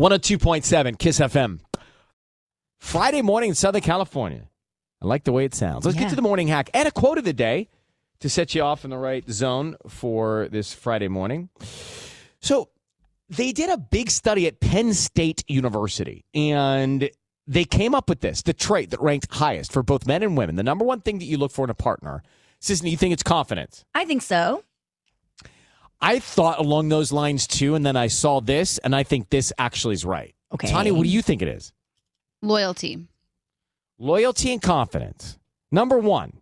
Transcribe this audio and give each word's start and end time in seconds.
102.7 0.00 0.98
Kiss 0.98 1.20
FM. 1.20 1.60
Friday 2.78 3.20
morning 3.20 3.50
in 3.50 3.54
Southern 3.54 3.82
California. 3.82 4.48
I 5.02 5.06
like 5.06 5.24
the 5.24 5.32
way 5.32 5.44
it 5.44 5.54
sounds. 5.54 5.84
Let's 5.84 5.94
Yeah. 5.96 6.04
get 6.04 6.08
to 6.10 6.16
the 6.16 6.22
morning 6.22 6.48
hack 6.48 6.70
and 6.72 6.88
a 6.88 6.90
quote 6.90 7.18
of 7.18 7.24
the 7.24 7.34
day 7.34 7.68
to 8.20 8.30
set 8.30 8.54
you 8.54 8.62
off 8.62 8.82
in 8.82 8.88
the 8.90 8.96
right 8.96 9.28
zone 9.30 9.76
for 9.86 10.48
this 10.50 10.72
Friday 10.72 11.08
morning. 11.08 11.50
So, 12.40 12.70
they 13.28 13.52
did 13.52 13.68
a 13.68 13.76
big 13.76 14.10
study 14.10 14.46
at 14.46 14.58
Penn 14.58 14.94
State 14.94 15.44
University 15.48 16.24
and 16.32 17.10
they 17.46 17.66
came 17.66 17.94
up 17.94 18.08
with 18.08 18.20
this 18.20 18.40
the 18.40 18.54
trait 18.54 18.88
that 18.92 19.02
ranked 19.02 19.30
highest 19.34 19.70
for 19.70 19.82
both 19.82 20.06
men 20.06 20.22
and 20.22 20.34
women. 20.34 20.56
The 20.56 20.62
number 20.62 20.86
one 20.86 21.02
thing 21.02 21.18
that 21.18 21.26
you 21.26 21.36
look 21.36 21.52
for 21.52 21.64
in 21.64 21.70
a 21.70 21.74
partner. 21.74 22.22
Sisanie, 22.58 22.90
you 22.90 22.96
think 22.96 23.12
it's 23.12 23.22
confidence? 23.22 23.84
I 23.94 24.06
think 24.06 24.22
so. 24.22 24.64
I 26.02 26.18
thought 26.18 26.58
along 26.58 26.88
those 26.88 27.12
lines 27.12 27.46
too, 27.46 27.74
and 27.74 27.84
then 27.84 27.96
I 27.96 28.06
saw 28.06 28.40
this, 28.40 28.78
and 28.78 28.94
I 28.96 29.02
think 29.02 29.28
this 29.30 29.52
actually 29.58 29.94
is 29.94 30.04
right. 30.04 30.34
Okay. 30.52 30.68
Tanya, 30.68 30.94
what 30.94 31.02
do 31.04 31.08
you 31.10 31.22
think 31.22 31.42
it 31.42 31.48
is? 31.48 31.72
Loyalty. 32.42 33.06
Loyalty 33.98 34.52
and 34.52 34.62
confidence. 34.62 35.38
Number 35.70 35.98
one, 35.98 36.38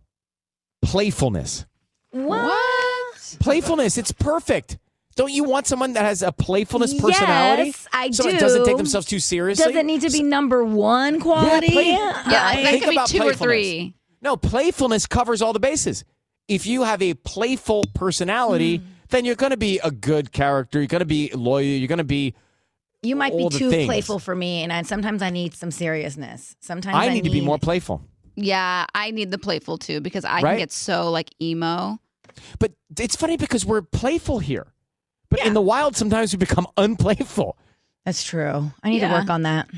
playfulness. 0.81 1.65
What? 2.11 3.37
Playfulness, 3.39 3.97
it's 3.97 4.11
perfect. 4.11 4.77
Don't 5.15 5.31
you 5.33 5.43
want 5.43 5.67
someone 5.67 5.93
that 5.93 6.05
has 6.05 6.21
a 6.23 6.31
playfulness 6.31 6.93
personality? 6.99 7.65
Yes, 7.65 7.87
I 7.91 8.09
Someone 8.11 8.35
do. 8.35 8.39
that 8.39 8.45
doesn't 8.45 8.65
take 8.65 8.77
themselves 8.77 9.05
too 9.05 9.19
seriously? 9.19 9.65
Does 9.65 9.75
it 9.75 9.85
need 9.85 10.01
to 10.01 10.09
be 10.09 10.23
number 10.23 10.63
one 10.63 11.19
quality? 11.19 11.71
play- 11.71 11.89
Yeah, 11.91 12.23
I- 12.25 12.55
that 12.63 12.71
think 12.71 12.83
could 12.85 12.89
be 12.91 12.95
about 12.95 13.09
two 13.09 13.21
or 13.23 13.33
three. 13.33 13.93
No, 14.21 14.37
playfulness 14.37 15.05
covers 15.05 15.41
all 15.41 15.51
the 15.53 15.59
bases. 15.59 16.05
If 16.47 16.65
you 16.65 16.83
have 16.83 17.01
a 17.01 17.13
playful 17.15 17.83
personality, 17.93 18.77
Hmm. 18.77 18.85
Then 19.09 19.25
you're 19.25 19.35
going 19.35 19.51
to 19.51 19.57
be 19.57 19.79
a 19.83 19.91
good 19.91 20.31
character. 20.31 20.79
You're 20.79 20.87
going 20.87 20.99
to 20.99 21.05
be 21.05 21.31
loyal. 21.33 21.65
You're 21.65 21.87
going 21.87 21.97
to 21.99 22.03
be. 22.03 22.33
You 23.01 23.15
might 23.15 23.31
be 23.31 23.43
all 23.43 23.49
the 23.49 23.57
too 23.59 23.69
things. 23.69 23.85
playful 23.85 24.19
for 24.19 24.35
me, 24.35 24.61
and 24.63 24.73
I, 24.73 24.81
sometimes 24.81 25.21
I 25.21 25.29
need 25.29 25.53
some 25.53 25.71
seriousness. 25.71 26.55
Sometimes 26.59 26.95
I, 26.95 27.05
I 27.05 27.13
need 27.13 27.23
to 27.23 27.29
be 27.29 27.39
more 27.41 27.57
playful. 27.57 28.01
Yeah, 28.35 28.85
I 28.93 29.11
need 29.11 29.31
the 29.31 29.37
playful 29.37 29.77
too 29.77 30.01
because 30.01 30.25
I 30.25 30.41
Right? 30.41 30.51
can 30.51 30.57
get 30.59 30.71
so 30.71 31.09
like 31.11 31.29
emo. 31.41 31.99
But 32.59 32.73
it's 32.97 33.15
funny 33.15 33.37
because 33.37 33.65
we're 33.65 33.81
playful 33.81 34.39
here. 34.39 34.67
But 35.29 35.45
in 35.45 35.53
the 35.53 35.61
wild, 35.61 35.95
sometimes 35.95 36.33
we 36.33 36.37
become 36.37 36.67
unplayful, 36.77 37.57
That's 38.05 38.23
true. 38.23 38.71
I 38.83 38.89
need 38.89 38.99
to 39.01 39.09
work 39.09 39.29
on 39.29 39.43
that. 39.43 39.69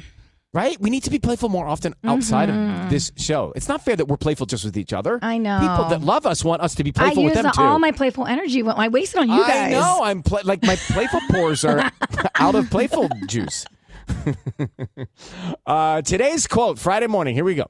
Right? 0.53 0.79
We 0.81 0.89
need 0.89 1.03
to 1.03 1.09
be 1.09 1.17
playful 1.19 1.47
more 1.49 1.65
often 1.67 1.93
outside 2.03 2.49
Mhm. 2.49 2.83
of 2.85 2.89
this 2.89 3.11
show. 3.17 3.53
It's 3.55 3.67
not 3.69 3.83
fair 3.85 3.95
that 3.95 4.05
we're 4.07 4.17
playful 4.17 4.45
just 4.45 4.65
with 4.65 4.75
each 4.77 4.91
other. 4.93 5.17
I 5.21 5.37
know. 5.37 5.59
People 5.59 5.85
that 5.89 6.01
love 6.01 6.25
us 6.25 6.43
want 6.43 6.61
us 6.61 6.75
to 6.75 6.83
be 6.83 6.91
I 6.95 6.99
playful 7.05 7.23
with 7.23 7.35
use 7.35 7.43
them 7.43 7.51
too. 7.53 7.61
all 7.61 7.79
my 7.79 7.91
playful 7.91 8.25
energy. 8.27 8.61
went. 8.63 8.77
I 8.77 8.87
wasted 8.89 9.21
on 9.21 9.29
you 9.29 9.41
I 9.43 9.47
guys. 9.47 9.71
know. 9.71 9.99
I'm 10.03 10.21
pla- 10.23 10.41
like 10.43 10.61
my 10.63 10.75
playful 10.75 11.21
pores 11.29 11.63
are 11.63 11.91
out 12.35 12.55
of 12.55 12.69
playful 12.69 13.07
juice. 13.27 13.65
uh, 15.65 16.01
today's 16.01 16.47
quote, 16.47 16.79
Friday 16.79 17.07
morning. 17.07 17.35
Here 17.35 17.43
we 17.45 17.55
go. 17.55 17.67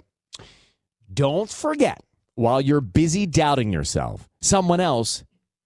Don't 1.13 1.49
forget, 1.49 2.01
while 2.35 2.61
you're 2.61 2.81
busy 2.81 3.25
doubting 3.25 3.71
yourself, 3.71 4.29
someone 4.41 4.79
else 4.79 5.23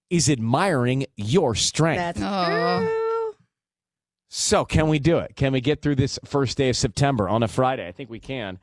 is 0.10 0.30
admiring 0.30 1.06
your 1.16 1.56
strength. 1.56 2.00
That's 2.00 2.20
Oh. 2.22 2.80
true. 2.82 3.05
So, 4.38 4.66
can 4.66 4.90
we 4.90 5.00
do 5.00 5.20
it? 5.20 5.38
Can 5.38 5.54
we 5.54 5.62
get 5.62 5.82
through 5.82 5.96
this 5.96 6.20
first 6.26 6.58
day 6.58 6.68
of 6.68 6.76
September 6.76 7.30
on 7.30 7.42
a 7.42 7.48
Friday? 7.48 7.88
I 7.88 7.94
think 7.94 8.10
we 8.10 8.20
can. 8.20 8.60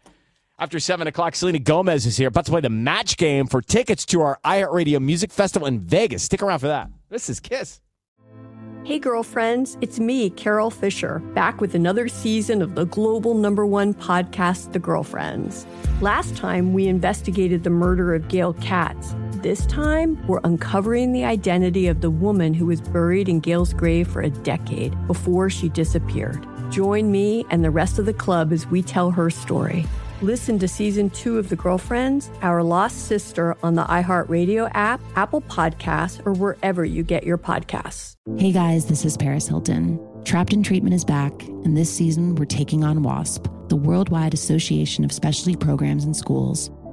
After 0.58 0.78
7 0.78 1.06
o'clock, 1.06 1.34
Selena 1.34 1.60
Gomez 1.60 2.04
is 2.04 2.18
here, 2.18 2.28
about 2.28 2.44
to 2.44 2.50
play 2.50 2.60
the 2.60 2.68
match 2.68 3.16
game 3.16 3.46
for 3.46 3.62
tickets 3.62 4.04
to 4.06 4.20
our 4.20 4.38
iHeartRadio 4.44 5.00
Music 5.00 5.32
Festival 5.32 5.66
in 5.66 5.80
Vegas. 5.80 6.24
Stick 6.24 6.42
around 6.42 6.58
for 6.58 6.66
that. 6.66 6.90
This 7.08 7.30
is 7.30 7.40
Kiss. 7.40 7.80
Hey, 8.84 8.98
girlfriends, 8.98 9.78
it's 9.80 9.98
me, 9.98 10.28
Carole 10.28 10.70
Fisher, 10.70 11.20
back 11.34 11.62
with 11.62 11.74
another 11.74 12.06
season 12.06 12.60
of 12.60 12.74
the 12.74 12.84
global 12.84 13.32
number 13.32 13.64
one 13.64 13.94
podcast, 13.94 14.72
The 14.72 14.78
Girlfriends. 14.78 15.66
Last 16.02 16.36
time, 16.36 16.74
we 16.74 16.86
investigated 16.86 17.64
the 17.64 17.70
murder 17.70 18.14
of 18.14 18.28
Gail 18.28 18.52
Katz. 18.60 19.14
This 19.42 19.66
time, 19.66 20.24
we're 20.28 20.40
uncovering 20.44 21.10
the 21.10 21.24
identity 21.24 21.88
of 21.88 22.00
the 22.00 22.10
woman 22.10 22.54
who 22.54 22.66
was 22.66 22.80
buried 22.80 23.28
in 23.28 23.40
Gail's 23.40 23.74
grave 23.74 24.06
for 24.06 24.22
a 24.22 24.30
decade 24.30 24.94
before 25.08 25.50
she 25.50 25.68
disappeared. 25.68 26.46
Join 26.70 27.10
me 27.10 27.44
and 27.50 27.64
the 27.64 27.70
rest 27.72 27.98
of 27.98 28.06
the 28.06 28.14
club 28.14 28.52
as 28.52 28.68
we 28.68 28.82
tell 28.82 29.10
her 29.10 29.30
story. 29.30 29.84
Listen 30.20 30.60
to 30.60 30.68
season 30.68 31.10
two 31.10 31.38
of 31.38 31.48
The 31.48 31.56
Girlfriends, 31.56 32.30
Our 32.40 32.62
Lost 32.62 33.08
Sister 33.08 33.56
on 33.64 33.74
the 33.74 33.82
iHeartRadio 33.82 34.70
app, 34.74 35.00
Apple 35.16 35.40
Podcasts, 35.40 36.24
or 36.24 36.34
wherever 36.34 36.84
you 36.84 37.02
get 37.02 37.24
your 37.24 37.36
podcasts. 37.36 38.14
Hey 38.38 38.52
guys, 38.52 38.86
this 38.86 39.04
is 39.04 39.16
Paris 39.16 39.48
Hilton. 39.48 39.98
Trapped 40.24 40.52
in 40.52 40.62
Treatment 40.62 40.94
is 40.94 41.04
back, 41.04 41.32
and 41.64 41.76
this 41.76 41.92
season 41.92 42.36
we're 42.36 42.44
taking 42.44 42.84
on 42.84 43.02
WASP, 43.02 43.48
the 43.70 43.74
Worldwide 43.74 44.34
Association 44.34 45.04
of 45.04 45.10
Specialty 45.10 45.56
Programs 45.56 46.04
and 46.04 46.16
Schools. 46.16 46.70